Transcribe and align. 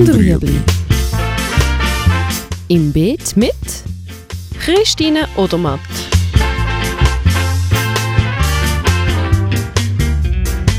und 0.00 0.14
Rüebli. 0.14 0.58
Im 2.68 2.90
Beet 2.90 3.36
mit 3.36 3.52
Christine 4.58 5.28
Odermatt. 5.36 5.80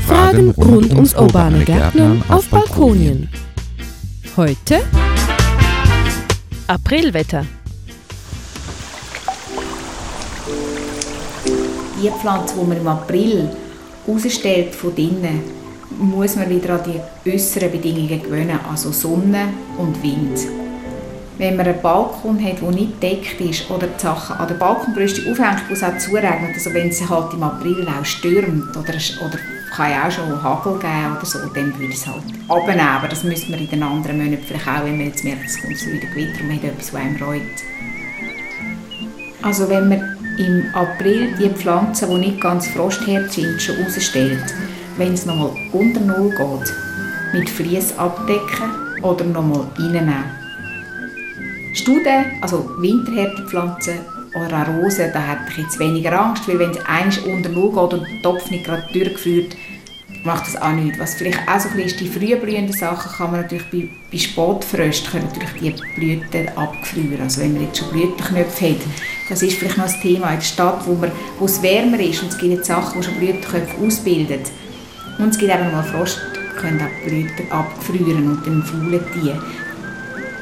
Fragen 0.06 0.50
rund 0.50 0.92
ums 0.92 1.14
urbane 1.14 1.64
Gärtnern 1.64 2.24
auf 2.28 2.48
Balkonien. 2.48 3.28
Heute 4.36 4.80
Aprilwetter. 6.66 7.46
Die 12.02 12.10
Pflanze, 12.20 12.54
die 12.60 12.66
man 12.66 12.76
im 12.76 12.88
April 12.88 13.48
rausstellt 14.08 14.74
von 14.74 14.92
drinnen, 14.92 15.61
muss 15.98 16.36
man 16.36 16.48
wieder 16.50 16.74
an 16.74 16.80
die 16.84 17.30
äußeren 17.30 17.70
Bedingungen 17.70 18.22
gewöhnen, 18.22 18.58
also 18.70 18.92
Sonne 18.92 19.48
und 19.78 20.02
Wind. 20.02 20.38
Wenn 21.38 21.56
man 21.56 21.66
einen 21.66 21.80
Balkon 21.80 22.42
hat, 22.44 22.60
der 22.60 22.70
nicht 22.70 23.00
gedeckt 23.00 23.40
ist 23.40 23.70
oder 23.70 23.86
die 23.86 24.00
Sachen 24.00 24.36
an 24.36 24.48
der 24.48 24.54
Balkonbrüste 24.54 25.30
aufhängt, 25.30 25.62
wo 25.68 25.72
es 25.72 25.82
auch 25.82 25.96
zuregnet, 25.98 26.54
also 26.54 26.72
wenn 26.72 26.88
es 26.88 27.08
halt 27.08 27.32
im 27.32 27.42
April 27.42 27.86
auch 27.88 28.04
stürmt 28.04 28.76
oder, 28.76 28.94
oder 29.24 29.38
kann 29.74 29.90
ja 29.90 30.06
auch 30.06 30.10
schon 30.10 30.42
Hagel 30.42 30.78
geben 30.78 31.16
oder 31.16 31.26
so, 31.26 31.38
dann 31.54 31.78
würde 31.78 31.92
es 31.92 32.06
halt 32.06 32.22
abnehmen. 32.48 32.80
Aber 32.80 33.08
das 33.08 33.24
müssen 33.24 33.48
wir 33.48 33.58
in 33.58 33.70
den 33.70 33.82
anderen 33.82 34.18
Monaten 34.18 34.44
vielleicht 34.46 34.68
auch, 34.68 34.84
wenn 34.84 34.98
man 34.98 35.06
jetzt 35.06 35.24
merkt, 35.24 35.46
es 35.46 35.60
kommt 35.60 35.86
wieder 35.86 36.06
Gewitter 36.06 36.40
und 36.40 36.48
man 36.48 36.56
hat 36.56 36.64
etwas, 36.64 36.92
was 36.92 37.00
einem 37.00 37.22
reut. 37.22 37.40
Also 39.40 39.68
wenn 39.68 39.88
man 39.88 40.18
im 40.38 40.64
April 40.74 41.34
die 41.38 41.48
Pflanzen, 41.48 42.08
die 42.10 42.30
nicht 42.30 42.40
ganz 42.40 42.68
frostherd 42.68 43.32
sind, 43.32 43.60
schon 43.60 43.76
rausstellt, 43.82 44.54
wenn 44.96 45.14
es 45.14 45.26
nochmal 45.26 45.50
unter 45.72 46.00
Null 46.00 46.30
geht, 46.30 46.74
mit 47.32 47.50
Vlies 47.50 47.96
abdecken 47.96 49.02
oder 49.02 49.24
nochmal 49.24 49.66
reinnehmen. 49.78 50.24
Studen, 51.74 52.26
also 52.40 52.70
winterhärte 52.78 53.46
Pflanzen 53.46 54.00
oder 54.34 54.62
auch 54.62 54.68
Rosen, 54.68 55.10
da 55.12 55.20
hätte 55.20 55.50
ich 55.50 55.58
jetzt 55.58 55.78
weniger 55.78 56.18
Angst, 56.20 56.46
weil 56.46 56.58
wenn 56.58 56.70
es 56.70 56.84
eins 56.84 57.18
unter 57.18 57.48
Null 57.48 57.70
geht 57.70 57.98
und 57.98 58.06
der 58.06 58.22
Topf 58.22 58.50
nicht 58.50 58.64
gerade 58.64 58.86
durchgeführt, 58.92 59.56
macht 60.24 60.46
das 60.46 60.60
auch 60.60 60.72
nichts. 60.72 60.98
Was 60.98 61.14
vielleicht 61.14 61.40
auch 61.48 61.58
so 61.58 61.68
ein 61.68 61.76
bisschen 61.76 61.86
ist, 61.86 62.00
die 62.00 62.08
frühblühenden 62.08 62.72
Sachen 62.72 63.12
kann 63.12 63.32
man 63.32 63.40
natürlich 63.42 63.64
bei, 63.70 63.88
bei 64.10 64.18
Spätfrösten 64.18 65.10
können 65.10 65.28
natürlich 65.34 65.74
die 65.76 66.00
Blüten 66.00 66.48
abgefrieren. 66.56 67.20
Also 67.22 67.40
wenn 67.40 67.54
man 67.54 67.62
jetzt 67.62 67.78
schon 67.78 67.90
Blütenknöpfe 67.90 68.70
hat, 68.70 68.80
das 69.28 69.42
ist 69.42 69.58
vielleicht 69.58 69.78
noch 69.78 69.86
ein 69.86 70.00
Thema 70.00 70.30
in 70.30 70.36
der 70.36 70.44
Stadt, 70.44 70.86
wo, 70.86 70.94
man, 70.94 71.10
wo 71.38 71.46
es 71.46 71.62
wärmer 71.62 72.00
ist 72.00 72.22
und 72.22 72.28
es 72.30 72.38
gibt 72.38 72.64
Sachen, 72.64 73.00
die 73.00 73.06
schon 73.06 73.16
Blütenknöpfe 73.16 73.84
ausbilden. 73.84 74.40
Und 75.22 75.28
es 75.28 75.38
gibt 75.38 75.54
eben 75.54 75.70
mal 75.70 75.84
Frost, 75.84 76.20
können 76.56 76.80
auch 76.80 77.06
Blüten 77.06 77.52
abgefrieren 77.52 78.28
und 78.28 78.44
dann 78.44 78.60
faulen 78.64 79.00
die. 79.14 79.32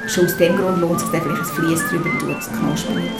Schon 0.09 0.25
aus 0.25 0.37
dem 0.39 0.57
Grund 0.57 0.81
lohnt 0.81 0.97
es 0.97 1.03
sich, 1.03 1.21
vielleicht 1.21 1.43
ein 1.43 1.45
Vlies 1.45 1.81
drüber 1.91 2.11
zu 2.19 2.19
tun, 2.19 2.35
das 2.35 2.49
knaspert 2.51 2.97
nicht. 2.97 3.11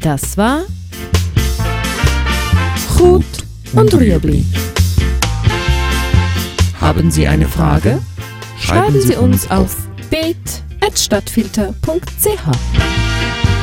Das 0.00 0.38
war 0.38 0.60
Gut 2.96 3.24
und 3.72 3.94
Rüebli. 3.94 4.44
Haben 6.80 7.10
Sie 7.10 7.26
eine 7.26 7.46
Frage? 7.46 7.98
Schreiben 8.60 9.00
Sie 9.00 9.16
uns 9.16 9.50
auf 9.50 9.76
headstadtfilter.ch. 10.88 13.57